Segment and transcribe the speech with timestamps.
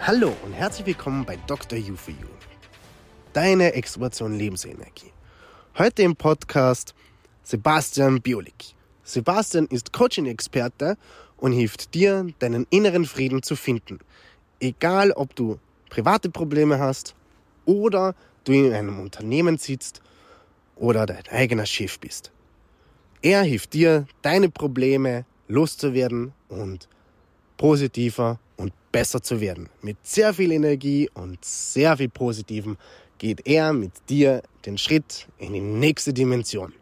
[0.00, 1.78] Hallo und herzlich willkommen bei Dr.
[1.78, 2.26] You for You.
[3.32, 5.12] Deine Extrovation Lebensenergie.
[5.78, 6.92] Heute im Podcast
[7.44, 8.74] Sebastian Biolik.
[9.04, 10.96] Sebastian ist Coaching-Experte
[11.36, 14.00] und hilft dir, deinen inneren Frieden zu finden.
[14.58, 17.14] Egal, ob du private Probleme hast
[17.64, 20.02] oder du in einem Unternehmen sitzt
[20.74, 22.32] oder dein eigener Chef bist.
[23.22, 26.88] Er hilft dir, deine Probleme loszuwerden und
[27.56, 29.68] positiver und besser zu werden.
[29.80, 32.76] Mit sehr viel Energie und sehr viel Positivem
[33.18, 36.72] geht er mit dir den Schritt in die nächste Dimension.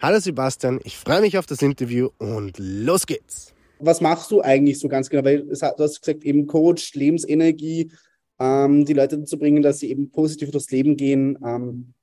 [0.00, 3.54] Hallo Sebastian, ich freue mich auf das Interview und los geht's.
[3.78, 5.24] Was machst du eigentlich so ganz genau?
[5.24, 7.90] Weil du hast gesagt, eben Coach, Lebensenergie,
[8.38, 11.94] ähm, die Leute dazu bringen, dass sie eben positiv durchs Leben gehen, ähm,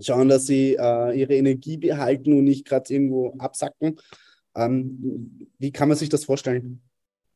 [0.00, 3.98] schauen, dass sie äh, ihre Energie behalten und nicht gerade irgendwo absacken.
[4.54, 6.82] Ähm, wie kann man sich das vorstellen?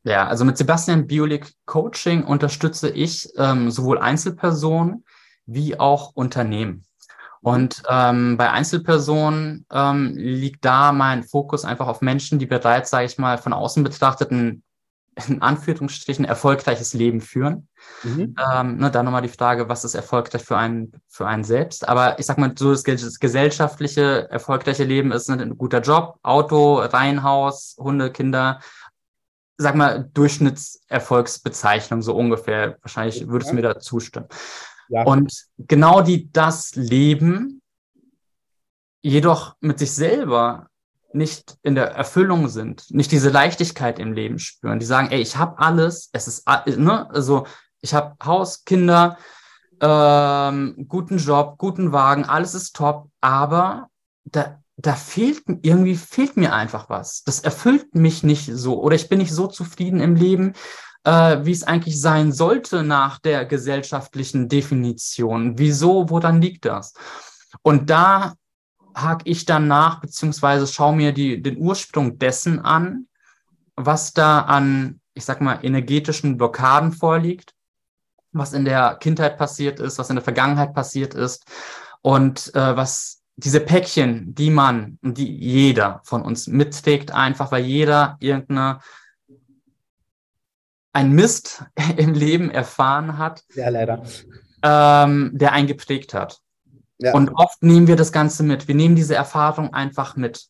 [0.07, 5.05] Ja, also mit Sebastian Biolik Coaching unterstütze ich ähm, sowohl Einzelpersonen
[5.47, 6.85] wie auch Unternehmen.
[7.41, 13.07] Und ähm, bei Einzelpersonen ähm, liegt da mein Fokus einfach auf Menschen, die bereits, sage
[13.07, 14.63] ich mal, von außen betrachtet ein
[15.29, 17.69] in Anführungsstrichen erfolgreiches Leben führen.
[18.03, 18.35] Mhm.
[18.53, 21.89] Ähm, ne, da nochmal die Frage, was ist erfolgreich für einen, für einen selbst?
[21.89, 26.81] Aber ich sag mal, so das, das gesellschaftliche, erfolgreiche Leben ist ein guter Job, Auto,
[26.81, 28.61] Reihenhaus, Hunde, Kinder,
[29.59, 32.79] sag mal, Durchschnittserfolgsbezeichnung, so ungefähr.
[32.83, 34.29] Wahrscheinlich würdest du mir da zustimmen.
[34.89, 35.05] Ja.
[35.05, 37.63] Und genau die das leben,
[39.03, 40.69] jedoch mit sich selber
[41.13, 44.79] nicht in der Erfüllung sind, nicht diese Leichtigkeit im Leben spüren.
[44.79, 47.47] Die sagen, ey, ich habe alles, es ist, ne, also
[47.81, 49.17] ich habe Haus, Kinder,
[49.81, 53.89] ähm, guten Job, guten Wagen, alles ist top, aber
[54.25, 57.23] da da fehlt irgendwie fehlt mir einfach was.
[57.25, 60.53] Das erfüllt mich nicht so oder ich bin nicht so zufrieden im Leben,
[61.05, 65.59] äh, wie es eigentlich sein sollte nach der gesellschaftlichen Definition.
[65.59, 66.11] Wieso?
[66.11, 66.93] Woran liegt das?
[67.63, 68.35] Und da
[68.95, 73.09] hake ich dann nach beziehungsweise schaue mir die, den Ursprung dessen an,
[73.77, 77.55] was da an, ich sag mal, energetischen Blockaden vorliegt,
[78.33, 81.47] was in der Kindheit passiert ist, was in der Vergangenheit passiert ist
[82.03, 88.17] und äh, was diese Päckchen, die man, die jeder von uns mitträgt, einfach weil jeder
[88.19, 88.81] irgendeine
[90.93, 91.65] ein Mist
[91.97, 94.03] im Leben erfahren hat, ja, leider.
[94.63, 96.41] Ähm, der einen geprägt hat.
[96.99, 97.13] Ja.
[97.13, 98.69] Und oft nehmen wir das Ganze mit.
[98.69, 100.47] Wir nehmen diese Erfahrung einfach mit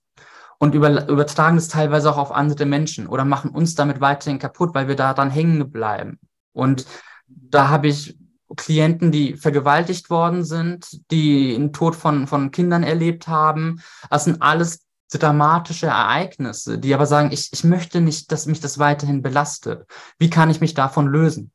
[0.59, 4.75] und über, übertragen es teilweise auch auf andere Menschen oder machen uns damit weiterhin kaputt,
[4.75, 6.19] weil wir daran hängen bleiben.
[6.53, 6.87] Und
[7.27, 8.17] da habe ich
[8.55, 13.81] Klienten, die vergewaltigt worden sind, die den Tod von, von Kindern erlebt haben.
[14.11, 18.79] Das sind alles dramatische Ereignisse, die aber sagen, ich, ich möchte nicht, dass mich das
[18.79, 19.87] weiterhin belastet.
[20.19, 21.53] Wie kann ich mich davon lösen?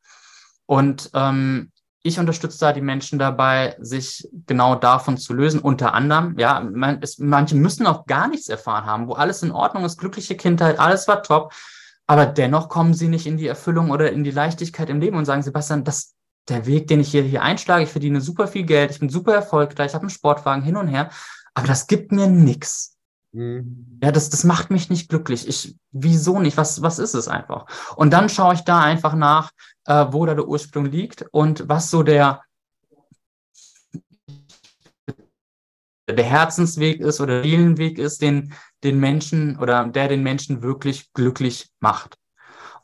[0.65, 1.71] Und ähm,
[2.03, 5.59] ich unterstütze da die Menschen dabei, sich genau davon zu lösen.
[5.59, 9.51] Unter anderem, ja, man, es, manche müssen auch gar nichts erfahren haben, wo alles in
[9.51, 11.53] Ordnung ist, glückliche Kindheit, alles war top.
[12.07, 15.25] Aber dennoch kommen sie nicht in die Erfüllung oder in die Leichtigkeit im Leben und
[15.25, 16.15] sagen, Sebastian, das,
[16.51, 19.33] der Weg, den ich hier, hier einschlage, ich verdiene super viel Geld, ich bin super
[19.33, 21.09] erfolgreich, ich habe einen Sportwagen hin und her,
[21.53, 22.97] aber das gibt mir nichts.
[23.33, 23.99] Mhm.
[24.03, 25.47] Ja, das, das macht mich nicht glücklich.
[25.47, 26.57] Ich, wieso nicht?
[26.57, 27.65] Was, was ist es einfach?
[27.95, 29.51] Und dann schaue ich da einfach nach,
[29.85, 32.43] äh, wo da der Ursprung liegt und was so der,
[36.09, 38.53] der Herzensweg ist oder der Seelenweg ist, den,
[38.83, 42.17] den Menschen oder der den Menschen wirklich glücklich macht.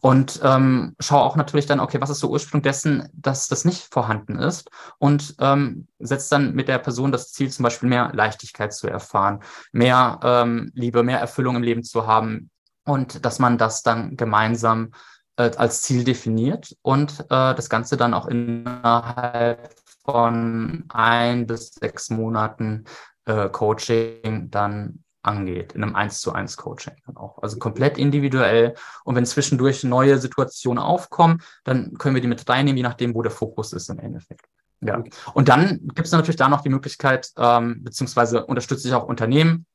[0.07, 3.93] Und ähm, schaue auch natürlich dann, okay, was ist der Ursprung dessen, dass das nicht
[3.93, 4.69] vorhanden ist?
[4.99, 9.41] Und ähm, setzt dann mit der Person das Ziel, zum Beispiel mehr Leichtigkeit zu erfahren,
[9.73, 12.51] mehr ähm, Liebe, mehr Erfüllung im Leben zu haben
[12.85, 14.91] und dass man das dann gemeinsam
[15.35, 19.75] äh, als Ziel definiert und äh, das Ganze dann auch innerhalb
[20.05, 22.85] von ein bis sechs Monaten
[23.25, 27.41] äh, Coaching dann angeht, in einem 1 zu 1 Coaching dann auch.
[27.43, 28.73] Also komplett individuell.
[29.03, 33.21] Und wenn zwischendurch neue Situationen aufkommen, dann können wir die mit reinnehmen, je nachdem, wo
[33.21, 34.45] der Fokus ist im Endeffekt.
[34.81, 35.03] Ja.
[35.33, 39.65] Und dann gibt es natürlich da noch die Möglichkeit, ähm, beziehungsweise unterstütze ich auch Unternehmen,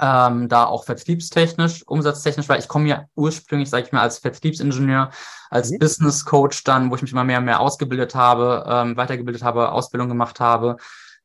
[0.00, 5.10] ähm, da auch vertriebstechnisch, umsatztechnisch, weil ich komme ja ursprünglich, sage ich mal, als Vertriebsingenieur,
[5.50, 5.78] als mhm.
[5.78, 9.72] Business Coach dann, wo ich mich immer mehr und mehr ausgebildet habe, ähm, weitergebildet habe,
[9.72, 10.76] Ausbildung gemacht habe,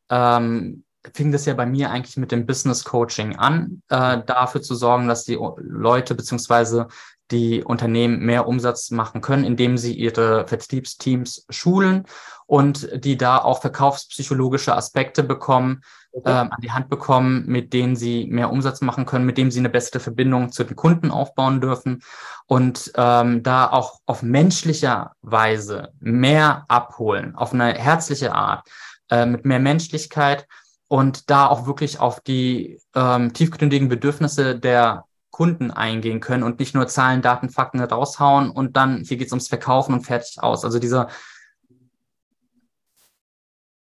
[0.09, 4.75] ähm, fing das ja bei mir eigentlich mit dem Business Coaching an, äh, dafür zu
[4.75, 6.87] sorgen, dass die Leute beziehungsweise
[7.31, 12.05] die Unternehmen mehr Umsatz machen können, indem sie ihre Vertriebsteams schulen
[12.45, 15.81] und die da auch verkaufspsychologische Aspekte bekommen,
[16.11, 16.29] okay.
[16.29, 19.59] ähm, an die Hand bekommen, mit denen sie mehr Umsatz machen können, mit dem sie
[19.59, 22.03] eine bessere Verbindung zu den Kunden aufbauen dürfen
[22.45, 28.67] und ähm, da auch auf menschlicher Weise mehr abholen, auf eine herzliche Art,
[29.09, 30.47] äh, mit mehr Menschlichkeit
[30.87, 36.75] und da auch wirklich auf die ähm, tiefgründigen Bedürfnisse der Kunden eingehen können und nicht
[36.75, 40.63] nur Zahlen, Daten, Fakten raushauen und dann hier geht es ums Verkaufen und fertig aus.
[40.63, 41.09] Also dieser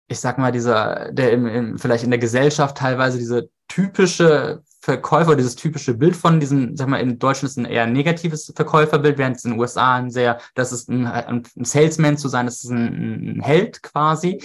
[0.09, 5.35] ich sag mal, dieser, der im, im, vielleicht in der Gesellschaft teilweise diese typische Verkäufer,
[5.35, 9.35] dieses typische Bild von diesem, sag mal, in Deutschland ist ein eher negatives Verkäuferbild, während
[9.35, 12.69] es in den USA ein sehr, das ist ein, ein Salesman zu sein, das ist
[12.69, 14.41] ein, ein Held quasi.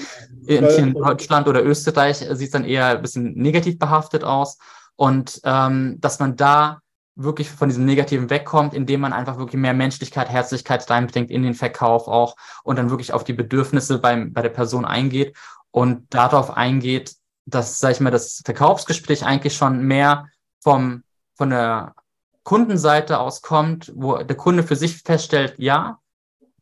[0.47, 4.59] In, in, Deutschland oder Österreich sieht es dann eher ein bisschen negativ behaftet aus.
[4.97, 6.81] Und ähm, dass man da
[7.17, 11.55] wirklich von diesem Negativen wegkommt, indem man einfach wirklich mehr Menschlichkeit, Herzlichkeit reinbringt in den
[11.55, 12.35] Verkauf auch
[12.65, 15.37] und dann wirklich auf die Bedürfnisse beim, bei der Person eingeht
[15.71, 17.15] und darauf eingeht,
[17.47, 20.29] dass, sag ich mal, das Verkaufsgespräch eigentlich schon mehr
[20.61, 21.03] vom,
[21.37, 21.95] von der
[22.43, 25.99] Kundenseite aus kommt, wo der Kunde für sich feststellt, ja,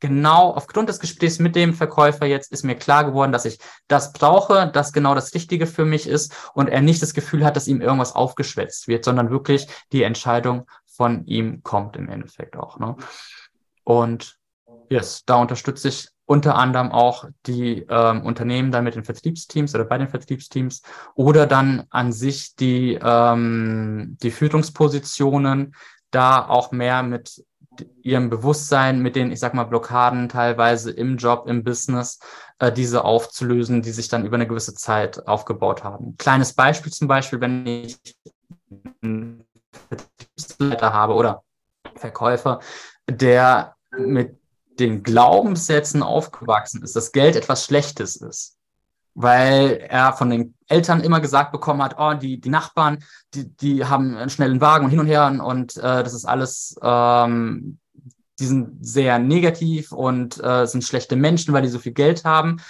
[0.02, 4.12] genau aufgrund des Gesprächs mit dem Verkäufer jetzt ist mir klar geworden, dass ich das
[4.12, 7.68] brauche, dass genau das Richtige für mich ist und er nicht das Gefühl hat, dass
[7.68, 12.80] ihm irgendwas aufgeschwätzt wird, sondern wirklich die Entscheidung von ihm kommt im Endeffekt auch.
[12.80, 12.96] Ne?
[13.84, 14.38] Und
[14.88, 19.84] yes, da unterstütze ich unter anderem auch die ähm, Unternehmen dann mit den Vertriebsteams oder
[19.84, 20.82] bei den Vertriebsteams
[21.14, 25.74] oder dann an sich die, ähm, die Führungspositionen
[26.10, 27.44] da auch mehr mit
[28.02, 32.20] ihrem Bewusstsein mit den, ich sag mal, Blockaden teilweise im Job, im Business,
[32.58, 36.16] äh, diese aufzulösen, die sich dann über eine gewisse Zeit aufgebaut haben.
[36.18, 37.98] Kleines Beispiel zum Beispiel, wenn ich
[39.02, 39.44] einen
[39.88, 41.42] Vertriebsleiter habe oder
[41.96, 42.60] Verkäufer,
[43.08, 44.38] der mit
[44.82, 48.56] den Glaubenssätzen aufgewachsen ist, dass Geld etwas Schlechtes ist
[49.14, 53.84] weil er von den Eltern immer gesagt bekommen hat, oh, die, die Nachbarn, die, die
[53.84, 57.78] haben einen schnellen Wagen und hin und her und äh, das ist alles, ähm,
[58.40, 62.60] die sind sehr negativ und äh, sind schlechte Menschen, weil die so viel Geld haben.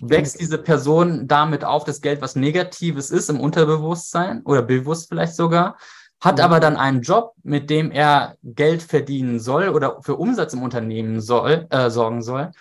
[0.00, 5.34] Wächst diese Person damit auf, dass Geld was Negatives ist im Unterbewusstsein oder bewusst vielleicht
[5.34, 5.76] sogar,
[6.20, 10.62] hat aber dann einen Job, mit dem er Geld verdienen soll oder für Umsatz im
[10.62, 12.52] Unternehmen soll, äh, sorgen soll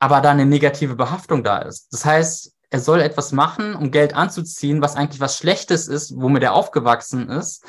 [0.00, 1.92] aber da eine negative Behaftung da ist.
[1.92, 6.42] Das heißt, er soll etwas machen, um Geld anzuziehen, was eigentlich was Schlechtes ist, womit
[6.42, 7.64] er aufgewachsen ist.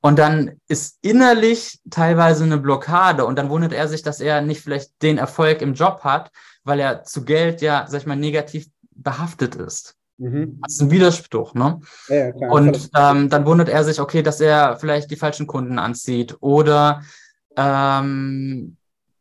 [0.00, 4.62] Und dann ist innerlich teilweise eine Blockade und dann wundert er sich, dass er nicht
[4.62, 6.30] vielleicht den Erfolg im Job hat,
[6.64, 9.94] weil er zu Geld ja, sag ich mal, negativ behaftet ist.
[10.18, 10.58] Mhm.
[10.62, 11.80] Das ist ein Widerspruch, ne?
[12.08, 15.78] Ja, klar, und ähm, dann wundert er sich, okay, dass er vielleicht die falschen Kunden
[15.78, 17.02] anzieht oder
[17.56, 18.76] ähm,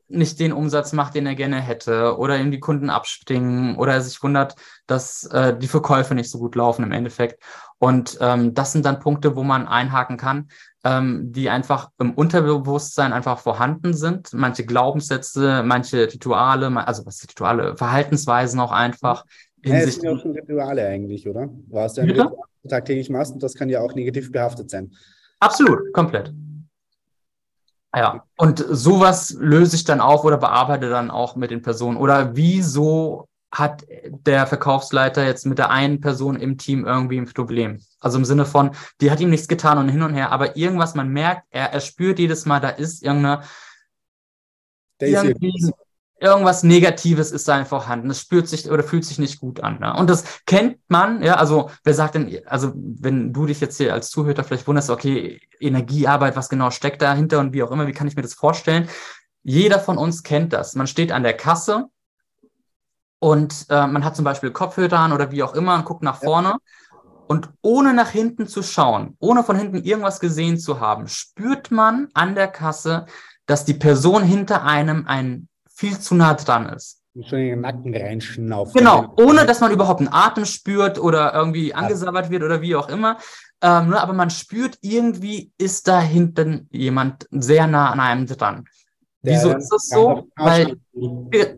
[0.07, 4.01] nicht den Umsatz macht, den er gerne hätte, oder ihm die Kunden abspringen, oder er
[4.01, 4.56] sich wundert,
[4.88, 7.41] dass äh, die Verkäufe nicht so gut laufen im Endeffekt.
[7.80, 10.50] Und ähm, das sind dann Punkte, wo man einhaken kann,
[10.83, 14.31] ähm, die einfach im Unterbewusstsein einfach vorhanden sind.
[14.34, 19.25] Manche Glaubenssätze, manche Rituale, also was Rituale, Verhaltensweisen auch einfach.
[19.65, 21.50] Ja, das sind ja auch schon Rituale eigentlich, oder?
[21.67, 22.31] Was du ja
[22.67, 24.91] tagtäglich machst und das kann ja auch negativ behaftet sein.
[25.39, 26.34] Absolut, komplett.
[27.95, 31.98] Ja, und sowas löse ich dann auf oder bearbeite dann auch mit den Personen.
[31.98, 33.86] Oder wieso hat
[34.25, 37.79] der Verkaufsleiter jetzt mit der einen Person im Team irgendwie ein Problem?
[38.01, 40.93] Also im Sinne von, die hat ihm nichts getan und hin und her, aber irgendwas,
[40.93, 43.43] man merkt, er, er spürt jedes Mal, da ist irgendeine,
[45.00, 45.72] irgendwie
[46.25, 48.10] irgendwas Negatives ist da vorhanden.
[48.10, 49.79] Es spürt sich oder fühlt sich nicht gut an.
[49.79, 49.94] Ne?
[49.96, 53.94] Und das kennt man, ja, also wer sagt denn, also wenn du dich jetzt hier
[53.94, 57.94] als Zuhörer vielleicht wunderst, okay, Energiearbeit, was genau steckt dahinter und wie auch immer, wie
[57.94, 58.89] kann ich mir das vorstellen?
[59.44, 60.75] Jeder von uns kennt das.
[60.75, 61.86] Man steht an der Kasse
[63.20, 66.20] und äh, man hat zum Beispiel Kopfhörer an oder wie auch immer und guckt nach
[66.20, 66.50] vorne.
[66.50, 66.58] Ja.
[67.27, 72.10] Und ohne nach hinten zu schauen, ohne von hinten irgendwas gesehen zu haben, spürt man
[72.13, 73.08] an der Kasse,
[73.46, 77.01] dass die Person hinter einem ein viel zu nah dran ist.
[77.29, 78.74] Schon in den Nacken reinschnaufen.
[78.74, 82.89] Genau, ohne dass man überhaupt einen Atem spürt oder irgendwie angesabbert wird oder wie auch
[82.89, 83.17] immer.
[83.62, 88.65] Ähm, aber man spürt irgendwie, ist da hinten jemand sehr nah an einem dran.
[89.22, 90.27] Der Wieso ist das so?
[90.36, 90.77] Weil,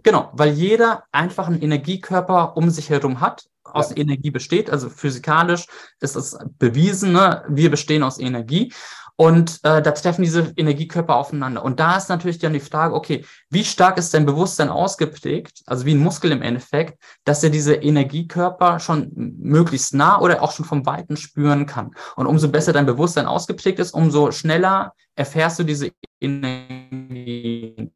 [0.03, 3.97] genau, weil jeder einfach einen Energiekörper um sich herum hat aus ja.
[3.97, 4.69] Energie besteht.
[4.69, 5.65] Also physikalisch
[6.00, 7.43] ist es bewiesen, ne?
[7.50, 8.71] wir bestehen aus Energie.
[9.19, 11.65] Und äh, da treffen diese Energiekörper aufeinander.
[11.65, 15.88] Und da ist natürlich dann die Frage, okay, wie stark ist dein Bewusstsein ausgeprägt, also
[15.88, 20.65] wie ein Muskel im Endeffekt, dass er diese Energiekörper schon möglichst nah oder auch schon
[20.65, 21.95] vom Weiten spüren kann.
[22.15, 25.89] Und umso besser dein Bewusstsein ausgeprägt ist, umso schneller erfährst du diese
[26.21, 27.91] Energie.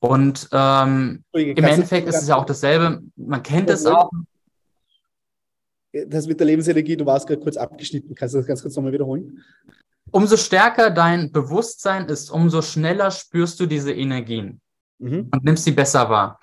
[0.00, 3.02] Und ähm, im Endeffekt ist es ja auch dasselbe.
[3.14, 4.10] Man kennt es auch.
[5.92, 8.14] Das mit der Lebensenergie, du warst gerade kurz abgeschnitten.
[8.14, 9.44] Kannst du das ganz kurz nochmal wiederholen?
[10.10, 14.60] Umso stärker dein Bewusstsein ist, umso schneller spürst du diese Energien
[14.98, 15.28] mhm.
[15.32, 16.40] und nimmst sie besser wahr.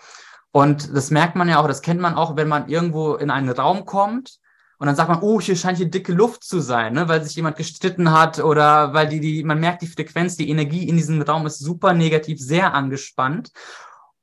[0.51, 3.49] Und das merkt man ja auch, das kennt man auch, wenn man irgendwo in einen
[3.49, 4.39] Raum kommt
[4.77, 7.35] und dann sagt man, oh, hier scheint hier dicke Luft zu sein, ne, weil sich
[7.35, 11.21] jemand gestritten hat oder weil die, die, man merkt die Frequenz, die Energie in diesem
[11.21, 13.51] Raum ist super negativ, sehr angespannt.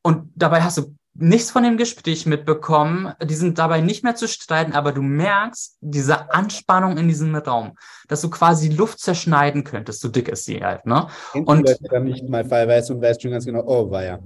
[0.03, 3.13] Und dabei hast du nichts von dem Gespräch mitbekommen.
[3.23, 7.77] Die sind dabei nicht mehr zu streiten, aber du merkst diese Anspannung in diesem Raum,
[8.09, 10.87] dass du quasi Luft zerschneiden könntest, so dick ist sie halt.
[10.87, 11.07] Ne?
[11.35, 14.19] Und du dann nicht mal weiß und weißt schon ganz genau, oh, war ja.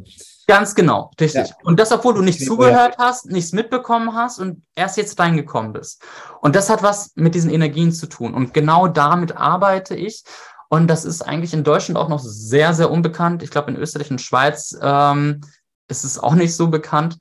[0.47, 1.49] Ganz genau, richtig.
[1.49, 1.57] Ja.
[1.65, 6.03] Und das, obwohl du nicht zugehört hast, nichts mitbekommen hast und erst jetzt reingekommen bist.
[6.41, 8.33] Und das hat was mit diesen Energien zu tun.
[8.33, 10.23] Und genau damit arbeite ich.
[10.69, 13.43] Und das ist eigentlich in Deutschland auch noch sehr, sehr unbekannt.
[13.43, 15.41] Ich glaube, in Österreich und Schweiz ähm,
[15.89, 17.19] ist es auch nicht so bekannt.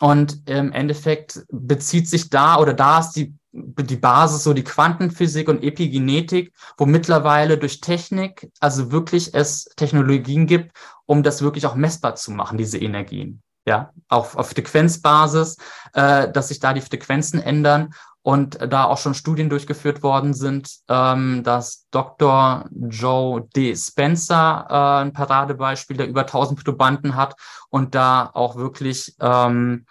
[0.00, 5.48] Und im Endeffekt bezieht sich da oder da ist die, die Basis so die Quantenphysik
[5.48, 11.74] und Epigenetik, wo mittlerweile durch Technik, also wirklich es Technologien gibt, um das wirklich auch
[11.74, 13.42] messbar zu machen, diese Energien.
[13.68, 15.56] Ja, auf, auf Frequenzbasis,
[15.92, 17.94] äh, dass sich da die Frequenzen ändern
[18.26, 22.68] und da auch schon Studien durchgeführt worden sind, ähm, dass Dr.
[22.72, 23.76] Joe D.
[23.76, 27.36] Spencer äh, ein Paradebeispiel, der über 1000 Probanden hat
[27.70, 29.86] und da auch wirklich ähm,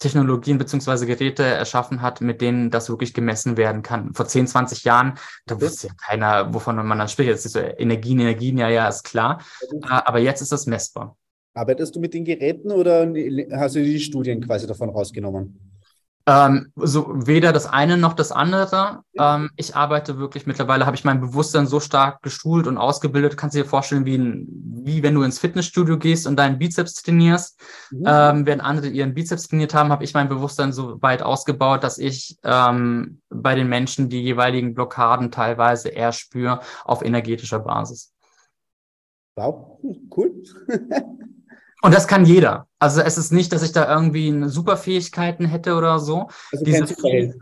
[0.00, 4.12] Technologien beziehungsweise Geräte erschaffen hat, mit denen das wirklich gemessen werden kann.
[4.12, 5.16] Vor 10, 20 Jahren,
[5.46, 7.28] da wusste ja keiner, wovon man da spricht.
[7.28, 9.40] Jetzt ist so Energien, Energien, ja, ja, ist klar.
[9.70, 11.16] Äh, aber jetzt ist das messbar.
[11.54, 13.06] Arbeitest du mit den Geräten oder
[13.52, 15.67] hast du die Studien quasi davon rausgenommen?
[16.28, 19.02] Ähm, so weder das eine noch das andere.
[19.18, 23.38] Ähm, ich arbeite wirklich mittlerweile, habe ich mein Bewusstsein so stark geschult und ausgebildet.
[23.38, 24.46] Kannst du dir vorstellen, wie, ein,
[24.84, 27.58] wie wenn du ins Fitnessstudio gehst und deinen Bizeps trainierst.
[27.90, 28.02] Mhm.
[28.06, 31.96] Ähm, während andere ihren Bizeps trainiert haben, habe ich mein Bewusstsein so weit ausgebaut, dass
[31.96, 38.12] ich ähm, bei den Menschen die jeweiligen Blockaden teilweise eher spüre auf energetischer Basis.
[39.34, 39.80] Wow,
[40.14, 40.42] cool.
[41.82, 42.66] Und das kann jeder.
[42.78, 46.28] Also es ist nicht, dass ich da irgendwie Superfähigkeiten hätte oder so.
[46.52, 47.34] Also Diese kein Superheld.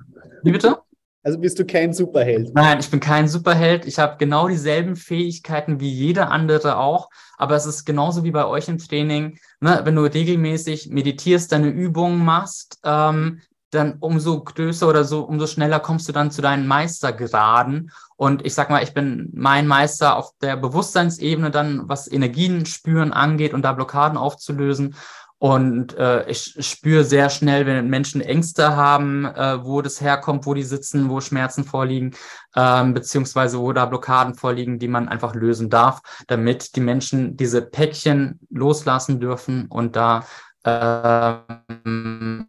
[0.43, 0.79] Wie bitte?
[1.23, 2.55] Also bist du kein Superheld?
[2.55, 3.85] Nein, ich bin kein Superheld.
[3.85, 7.11] Ich habe genau dieselben Fähigkeiten wie jeder andere auch.
[7.37, 9.39] Aber es ist genauso wie bei euch im Training.
[9.59, 9.81] Ne?
[9.83, 13.41] Wenn du regelmäßig meditierst, deine Übungen machst, ähm,
[13.77, 17.93] dann umso größer oder so, umso schneller kommst du dann zu deinen Meistergraden.
[18.17, 23.13] Und ich sag mal, ich bin mein Meister auf der Bewusstseinsebene dann, was Energien spüren
[23.13, 24.97] angeht und da Blockaden aufzulösen.
[25.39, 30.55] Und äh, ich spüre sehr schnell, wenn Menschen Ängste haben, äh, wo das herkommt, wo
[30.55, 32.15] die sitzen, wo Schmerzen vorliegen,
[32.57, 37.61] ähm, beziehungsweise wo da Blockaden vorliegen, die man einfach lösen darf, damit die Menschen diese
[37.61, 40.25] Päckchen loslassen dürfen und da
[40.65, 42.49] ein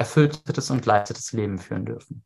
[0.00, 2.24] erfülltes und leitetes Leben führen dürfen.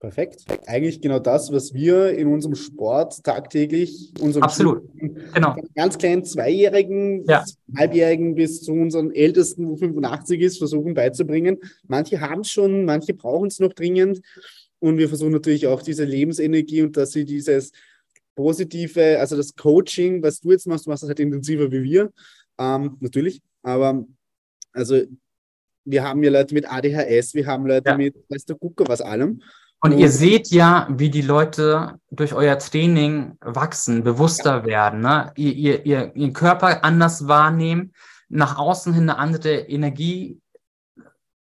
[0.00, 0.44] Perfekt.
[0.66, 4.88] Eigentlich genau das, was wir in unserem Sport tagtäglich, unserem Absolut.
[5.34, 5.56] genau.
[5.74, 7.44] ganz kleinen Zweijährigen, ja.
[7.76, 11.58] Halbjährigen bis zu unseren Ältesten, wo 85 ist, versuchen beizubringen.
[11.88, 14.20] Manche haben es schon, manche brauchen es noch dringend.
[14.78, 17.72] Und wir versuchen natürlich auch diese Lebensenergie und dass sie dieses
[18.36, 22.12] positive, also das Coaching, was du jetzt machst, du machst das halt intensiver wie wir,
[22.56, 24.06] ähm, natürlich, aber
[24.78, 25.02] also
[25.84, 27.96] wir haben ja Leute mit ADHS, wir haben Leute ja.
[27.96, 29.42] mit, weißt du, Gucker, was allem.
[29.80, 34.66] Und, und ihr seht ja, wie die Leute durch euer Training wachsen, bewusster ja.
[34.66, 35.32] werden, ne?
[35.36, 37.92] ihr, ihr, ihr, ihren Körper anders wahrnehmen,
[38.28, 40.40] nach außen hin eine andere Energie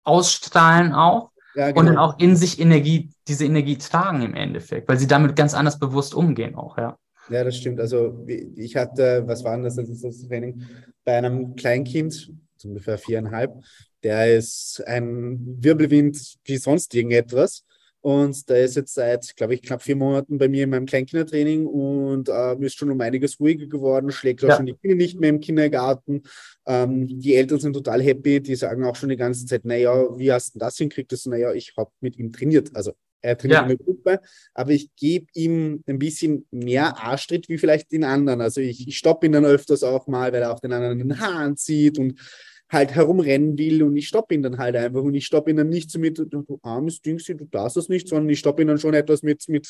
[0.05, 1.81] ausstrahlen auch ja, genau.
[1.81, 5.55] und dann auch in sich Energie, diese Energie tragen im Endeffekt, weil sie damit ganz
[5.55, 6.99] anders bewusst umgehen auch, ja.
[7.31, 7.79] Ja, das stimmt.
[7.79, 10.63] Also ich hatte, was war denn das, das Training,
[11.05, 12.33] bei einem Kleinkind,
[12.65, 13.55] ungefähr viereinhalb,
[14.03, 17.65] der ist ein Wirbelwind wie sonst irgendetwas.
[18.01, 21.67] Und der ist jetzt seit, glaube ich, knapp vier Monaten bei mir in meinem Kleinkindertraining
[21.67, 24.57] und äh, ist schon um einiges ruhiger geworden, schlägt auch ja.
[24.57, 26.23] schon die Kinder nicht mehr im Kindergarten.
[26.65, 30.33] Ähm, die Eltern sind total happy, die sagen auch schon die ganze Zeit, naja, wie
[30.33, 31.11] hast du das hinkriegt?
[31.11, 32.71] Das, naja, ich habe mit ihm trainiert.
[32.75, 33.63] Also er trainiert ja.
[33.63, 34.21] in der Gruppe,
[34.55, 38.41] aber ich gebe ihm ein bisschen mehr Arschtritt wie vielleicht den anderen.
[38.41, 41.09] Also ich, ich stoppe ihn dann öfters auch mal, weil er auch den anderen in
[41.09, 42.21] den Haaren zieht und
[42.71, 45.71] halt herumrennen will und ich stoppe ihn dann halt einfach und ich stoppe ihn dann
[45.71, 48.79] nicht so mit, du armes Dingsi, du darfst das nicht, sondern ich stoppe ihn dann
[48.79, 49.67] schon etwas mit, mit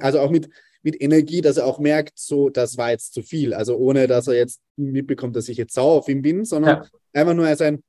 [0.00, 0.48] also auch mit,
[0.82, 3.52] mit Energie, dass er auch merkt, so, das war jetzt zu viel.
[3.54, 6.88] Also ohne, dass er jetzt mitbekommt, dass ich jetzt sauer auf ihn bin, sondern ja.
[7.12, 7.82] einfach nur als ein,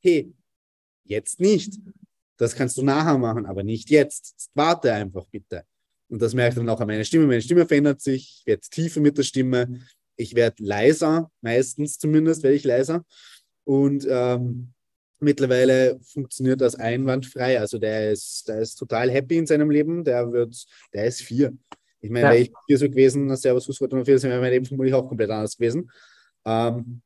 [0.00, 0.32] hey,
[1.04, 1.78] jetzt nicht.
[2.36, 4.50] Das kannst du nachher machen, aber nicht jetzt.
[4.54, 5.64] warte einfach bitte.
[6.08, 7.26] Und das merkt dann auch an meiner Stimme.
[7.26, 9.80] Meine Stimme verändert sich, ich werde tiefer mit der Stimme,
[10.16, 13.04] ich werde leiser, meistens zumindest werde ich leiser.
[13.64, 14.72] Und ähm,
[15.20, 17.58] mittlerweile funktioniert das einwandfrei.
[17.58, 20.04] Also der ist, der ist total happy in seinem Leben.
[20.04, 20.54] Der wird,
[20.92, 21.56] der ist vier.
[22.00, 22.32] Ich meine, ja.
[22.32, 25.30] wäre ich vier so gewesen, Servus, Fußball und vier, wäre mein Leben vermutlich auch komplett
[25.30, 25.90] anders gewesen.
[26.44, 27.00] Ähm,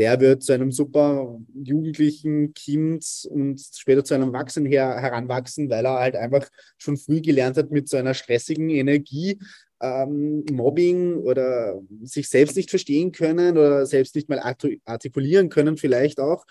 [0.00, 5.84] der wird zu einem super jugendlichen Kind und später zu einem Erwachsenen her heranwachsen, weil
[5.84, 9.38] er halt einfach schon früh gelernt hat, mit so einer stressigen Energie
[9.82, 14.40] ähm, Mobbing oder sich selbst nicht verstehen können oder selbst nicht mal
[14.86, 16.46] artikulieren können, vielleicht auch,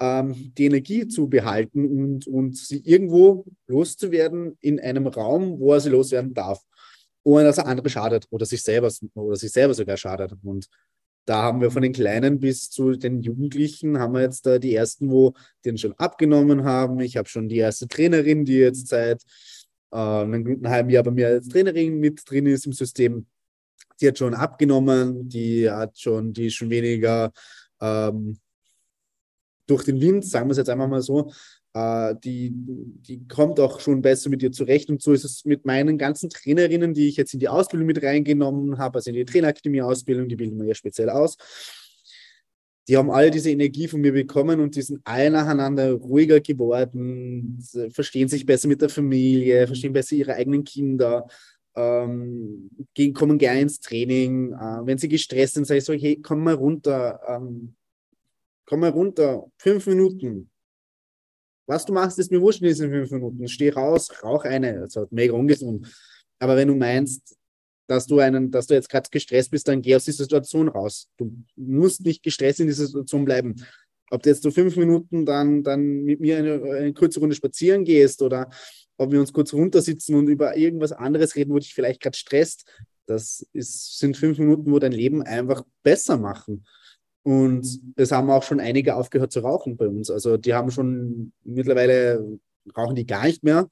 [0.00, 5.80] ähm, die Energie zu behalten und, und sie irgendwo loszuwerden in einem Raum, wo er
[5.80, 6.60] sie loswerden darf,
[7.24, 10.34] ohne dass er andere schadet oder sich selber oder sich selber sogar schadet.
[10.44, 10.68] Und
[11.24, 14.74] da haben wir von den Kleinen bis zu den Jugendlichen, haben wir jetzt da die
[14.74, 17.00] ersten, wo den schon abgenommen haben.
[17.00, 19.22] Ich habe schon die erste Trainerin, die jetzt seit
[19.92, 23.26] äh, einem guten halben Jahr bei mir als Trainerin mit drin ist im System.
[24.00, 27.32] Die hat schon abgenommen, die hat schon, die ist schon weniger
[27.80, 28.38] ähm,
[29.66, 31.30] durch den Wind, sagen wir es jetzt einfach mal so,
[31.74, 34.90] äh, die, die kommt auch schon besser mit ihr zurecht.
[34.90, 38.02] Und so ist es mit meinen ganzen Trainerinnen, die ich jetzt in die Ausbildung mit
[38.02, 41.36] reingenommen habe, also in die Trainerakademie-Ausbildung, die bilden wir ja speziell aus.
[42.88, 47.62] Die haben alle diese Energie von mir bekommen und die sind alle nacheinander ruhiger geworden,
[47.90, 51.28] verstehen sich besser mit der Familie, verstehen besser ihre eigenen Kinder,
[51.76, 54.52] ähm, gehen, kommen gerne ins Training.
[54.52, 57.76] Äh, wenn sie gestresst sind, sage ich so, hey, komm mal runter, ähm,
[58.66, 60.50] komm mal runter, fünf Minuten,
[61.66, 63.48] was du machst, ist mir wurscht in diesen fünf Minuten.
[63.48, 64.80] Steh raus, rauch eine.
[64.80, 65.86] Also mega ungesund.
[66.38, 67.36] Aber wenn du meinst,
[67.86, 71.08] dass du einen, dass du jetzt gerade gestresst bist, dann geh aus dieser Situation raus.
[71.18, 73.54] Du musst nicht gestresst in dieser Situation bleiben.
[74.10, 77.84] Ob du jetzt so fünf Minuten dann, dann mit mir eine, eine kurze Runde spazieren
[77.84, 78.50] gehst oder
[78.98, 82.70] ob wir uns kurz runtersitzen und über irgendwas anderes reden, wo dich vielleicht gerade stresst,
[83.06, 86.64] das ist, sind fünf Minuten, wo dein Leben einfach besser machen.
[87.24, 90.10] Und es haben auch schon einige aufgehört zu rauchen bei uns.
[90.10, 92.38] Also die haben schon mittlerweile
[92.76, 93.68] rauchen die gar nicht mehr,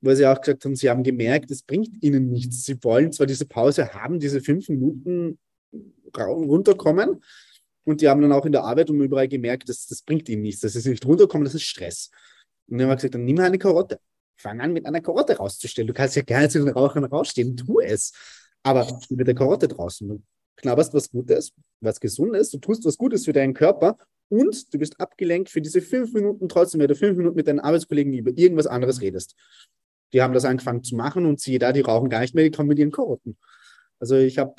[0.00, 2.64] weil sie auch gesagt haben, sie haben gemerkt, es bringt ihnen nichts.
[2.64, 5.38] Sie wollen zwar diese Pause haben, diese fünf Minuten
[6.16, 7.22] runterkommen.
[7.84, 10.42] Und die haben dann auch in der Arbeit und überall gemerkt, das, das bringt ihnen
[10.42, 10.60] nichts.
[10.60, 12.10] Das ist nicht runterkommen, das ist Stress.
[12.66, 14.00] Und dann haben wir gesagt, dann nimm mal eine Karotte.
[14.36, 15.86] Fang an, mit einer Karotte rauszustellen.
[15.86, 18.12] Du kannst ja gerne zu den Rauchern rausstehen, tu es.
[18.62, 20.22] Aber mit der Karotte draußen
[20.60, 23.96] knabberst was Gutes, was Gesundes, du tust was Gutes für deinen Körper
[24.28, 27.60] und du bist abgelenkt für diese fünf Minuten trotzdem, weil du fünf Minuten mit deinen
[27.60, 29.34] Arbeitskollegen über irgendwas anderes redest.
[30.12, 32.50] Die haben das angefangen zu machen und siehe da, die rauchen gar nicht mehr, die
[32.50, 33.36] kommen mit ihren Karotten.
[33.98, 34.54] Also ich habe,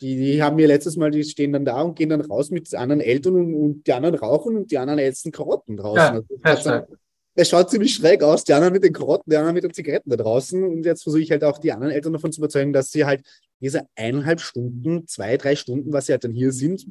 [0.00, 2.72] die, die haben mir letztes Mal, die stehen dann da und gehen dann raus mit
[2.74, 6.16] anderen Eltern und, und die anderen rauchen und die anderen essen Karotten draußen.
[6.16, 6.80] Ja, also,
[7.36, 10.10] es schaut ziemlich schräg aus, die anderen mit den Karotten, die anderen mit den Zigaretten
[10.10, 10.62] da draußen.
[10.62, 13.24] Und jetzt versuche ich halt auch die anderen Eltern davon zu überzeugen, dass sie halt
[13.64, 16.86] diese eineinhalb Stunden, zwei, drei Stunden, was sie halt dann hier sind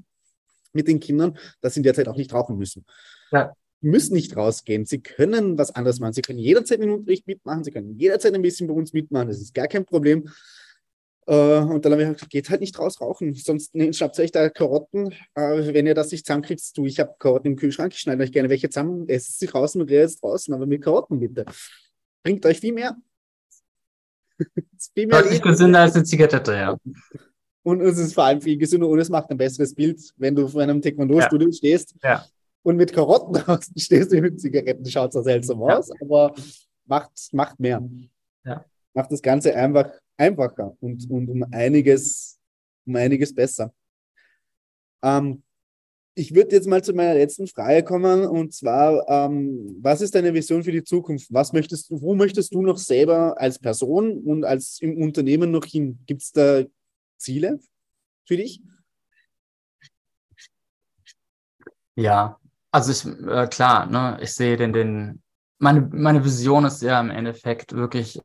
[0.73, 2.85] mit den Kindern, dass sie in der Zeit auch nicht rauchen müssen.
[3.31, 3.53] Ja.
[3.81, 4.85] Sie müssen nicht rausgehen.
[4.85, 6.13] Sie können was anderes machen.
[6.13, 7.63] Sie können jederzeit einen Unterricht mitmachen.
[7.63, 9.27] Sie können jederzeit ein bisschen bei uns mitmachen.
[9.27, 10.29] Das ist gar kein Problem.
[11.25, 14.31] Uh, und dann habe ich gesagt, geht halt nicht raus rauchen, sonst ne, schnappt euch
[14.31, 15.07] da Karotten.
[15.37, 18.33] Uh, wenn ihr das nicht zusammenkriegt, du, ich habe Karotten im Kühlschrank, ich schneide euch
[18.33, 21.45] gerne welche zusammen, esst sie draußen und redet draußen, aber mit Karotten bitte.
[22.23, 22.97] Bringt euch viel mehr.
[24.95, 26.77] Deutlich gesünder als eine Zigarette, ja.
[27.63, 30.47] Und es ist vor allem viel gesünder und es macht ein besseres Bild, wenn du
[30.47, 31.53] vor einem Taekwondo-Studio ja.
[31.53, 32.25] stehst ja.
[32.61, 35.77] und mit Karotten draußen stehst du mit Zigaretten, schaut zwar seltsam ja.
[35.77, 36.33] aus, aber
[36.85, 37.81] macht, macht mehr.
[38.93, 42.39] Macht das Ganze einfach einfacher und, und um einiges,
[42.85, 43.73] um einiges besser.
[45.01, 45.42] Ähm,
[46.15, 50.33] ich würde jetzt mal zu meiner letzten Frage kommen und zwar, ähm, was ist deine
[50.33, 51.33] Vision für die Zukunft?
[51.33, 55.65] Was möchtest du, wo möchtest du noch selber als Person und als im Unternehmen noch
[55.65, 55.99] hin?
[56.05, 56.63] Gibt es da
[57.17, 57.59] Ziele
[58.27, 58.61] für dich?
[61.95, 62.39] Ja,
[62.71, 65.21] also ich, äh, klar, ne, ich sehe den, den,
[65.59, 68.19] meine, meine Vision ist ja im Endeffekt wirklich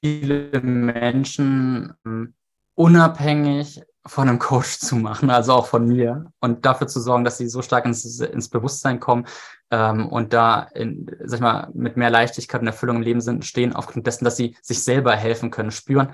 [0.00, 2.34] viele Menschen ähm,
[2.74, 7.38] unabhängig von einem Coach zu machen, also auch von mir und dafür zu sorgen, dass
[7.38, 9.26] sie so stark ins, ins Bewusstsein kommen
[9.70, 13.44] ähm, und da in, sag ich mal, mit mehr Leichtigkeit und Erfüllung im Leben sind,
[13.44, 16.10] stehen aufgrund dessen, dass sie sich selber helfen können, spüren,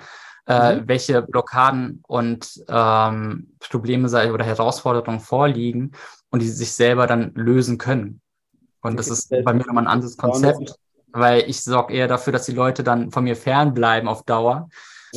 [0.46, 0.88] äh, mhm.
[0.88, 5.92] welche Blockaden und ähm, Probleme oder Herausforderungen vorliegen
[6.30, 8.20] und die sich selber dann lösen können.
[8.82, 10.74] Und das ist bei mir nochmal ein anderes Konzept,
[11.12, 14.70] weil ich sorge eher dafür, dass die Leute dann von mir fernbleiben auf Dauer.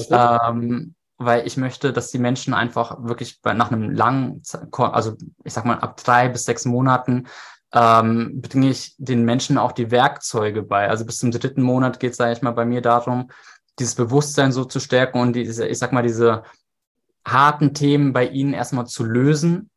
[0.09, 5.65] Ähm, weil ich möchte, dass die Menschen einfach wirklich nach einem langen, also ich sag
[5.65, 7.28] mal ab drei bis sechs Monaten
[7.73, 10.89] ähm, bringe ich den Menschen auch die Werkzeuge bei.
[10.89, 13.32] Also bis zum dritten Monat geht es, sage ich mal, bei mir darum,
[13.80, 16.43] dieses Bewusstsein so zu stärken und diese, ich sag mal, diese
[17.26, 19.71] harten Themen bei ihnen erstmal zu lösen,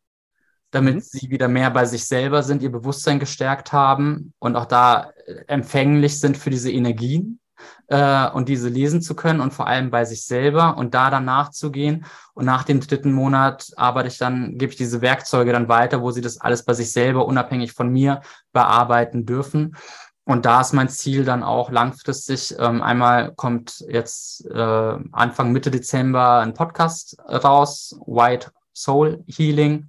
[0.71, 1.01] damit mhm.
[1.01, 5.13] sie wieder mehr bei sich selber sind, ihr Bewusstsein gestärkt haben und auch da
[5.47, 7.41] empfänglich sind für diese Energien
[7.89, 11.25] äh, und diese lesen zu können und vor allem bei sich selber und da dann
[11.25, 12.05] nachzugehen.
[12.35, 16.11] Und nach dem dritten Monat arbeite ich dann, gebe ich diese Werkzeuge dann weiter, wo
[16.11, 18.21] sie das alles bei sich selber unabhängig von mir
[18.53, 19.77] bearbeiten dürfen.
[20.25, 22.57] Und da ist mein Ziel dann auch langfristig.
[22.59, 29.89] Ähm, einmal kommt jetzt äh, Anfang Mitte Dezember ein Podcast raus, White Soul Healing,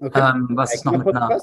[0.00, 0.30] okay.
[0.30, 1.40] ähm, was ich noch mit einer.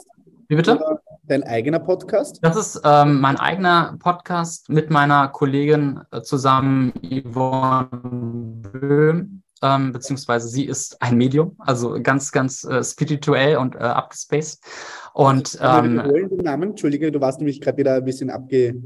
[0.47, 0.75] Wie bitte?
[0.75, 2.39] Oder dein eigener Podcast?
[2.41, 9.43] Das ist ähm, mein eigener Podcast mit meiner Kollegin äh, zusammen, Yvonne Böhm.
[9.61, 14.63] Ähm, beziehungsweise sie ist ein Medium, also ganz, ganz äh, spirituell und äh, abgespaced.
[15.13, 18.81] Und ähm, den Namen, Entschuldige, du warst nämlich gerade wieder ein bisschen abge.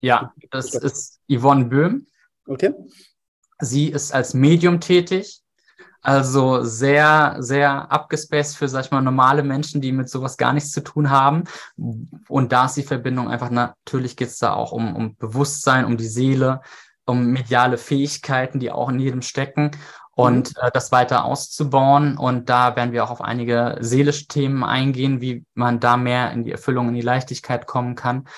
[0.00, 2.06] Ja, das ist Yvonne Böhm.
[2.46, 2.72] Okay.
[3.58, 5.42] Sie ist als Medium tätig
[6.06, 10.70] also sehr, sehr abgespaced für, sag ich mal, normale Menschen, die mit sowas gar nichts
[10.70, 11.44] zu tun haben.
[12.28, 15.96] Und da ist die Verbindung einfach, natürlich geht es da auch um, um Bewusstsein, um
[15.96, 16.60] die Seele,
[17.06, 19.72] um mediale Fähigkeiten, die auch in jedem stecken
[20.14, 20.62] und mhm.
[20.62, 22.16] äh, das weiter auszubauen.
[22.16, 26.44] Und da werden wir auch auf einige seelische Themen eingehen, wie man da mehr in
[26.44, 28.28] die Erfüllung, in die Leichtigkeit kommen kann.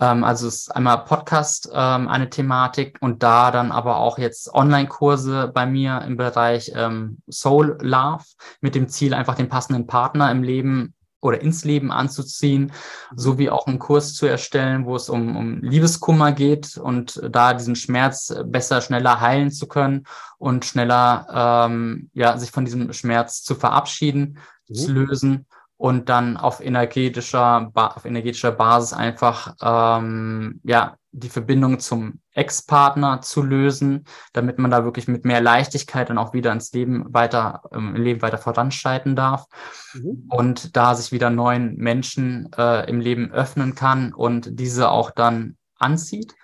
[0.00, 4.52] Ähm, also es ist einmal Podcast ähm, eine Thematik und da dann aber auch jetzt
[4.52, 8.24] Online-Kurse bei mir im Bereich ähm, Soul Love
[8.60, 12.72] mit dem Ziel, einfach den passenden Partner im Leben oder ins Leben anzuziehen,
[13.14, 17.74] sowie auch einen Kurs zu erstellen, wo es um, um Liebeskummer geht und da diesen
[17.74, 20.06] Schmerz besser, schneller heilen zu können
[20.38, 21.26] und schneller
[21.66, 24.74] ähm, ja, sich von diesem Schmerz zu verabschieden, mhm.
[24.74, 25.46] zu lösen
[25.78, 33.42] und dann auf energetischer, auf energetischer Basis einfach ähm, ja die Verbindung zum Ex-Partner zu
[33.42, 37.96] lösen, damit man da wirklich mit mehr Leichtigkeit dann auch wieder ins Leben weiter ähm,
[37.96, 39.46] im Leben weiter voranschreiten darf
[39.94, 40.24] mhm.
[40.28, 45.56] und da sich wieder neuen Menschen äh, im Leben öffnen kann und diese auch dann
[45.78, 46.34] anzieht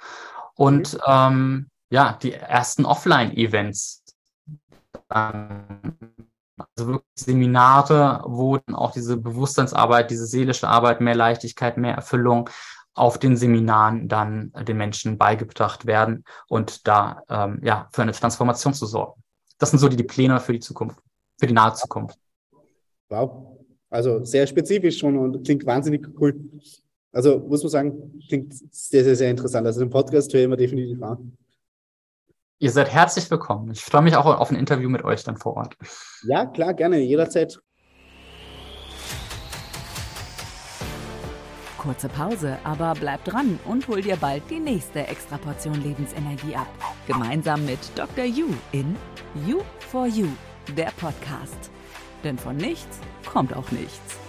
[0.54, 1.00] und mhm.
[1.06, 4.02] ähm, ja die ersten Offline-Events
[6.56, 12.48] also wirklich Seminare, wo dann auch diese Bewusstseinsarbeit, diese seelische Arbeit, mehr Leichtigkeit, mehr Erfüllung
[12.94, 18.74] auf den Seminaren dann den Menschen beigebracht werden und da ähm, ja für eine Transformation
[18.74, 19.22] zu sorgen.
[19.58, 20.98] Das sind so die, die Pläne für die Zukunft,
[21.38, 22.18] für die nahe Zukunft.
[23.08, 26.38] Wow, also sehr spezifisch schon und klingt wahnsinnig cool.
[27.12, 29.66] Also muss man sagen, klingt sehr, sehr, sehr interessant.
[29.66, 31.36] Also den Podcast höre ich mir definitiv an.
[32.62, 33.72] Ihr seid herzlich willkommen.
[33.72, 35.76] Ich freue mich auch auf ein Interview mit euch dann vor Ort.
[36.22, 37.60] Ja, klar, gerne, jederzeit.
[41.76, 46.68] Kurze Pause, aber bleib dran und hol dir bald die nächste Extraportion Lebensenergie ab.
[47.08, 48.26] Gemeinsam mit Dr.
[48.26, 48.94] You in
[49.44, 50.28] You for You,
[50.76, 51.72] der Podcast.
[52.22, 54.21] Denn von nichts kommt auch nichts.